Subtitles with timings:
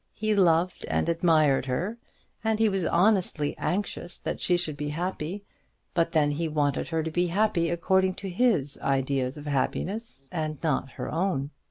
[0.15, 1.99] He loved her and admired her,
[2.43, 5.43] and he was honestly anxious that she should be happy;
[5.93, 10.57] but then he wanted her to be happy according to his ideas of happiness, and
[10.63, 11.51] not her own.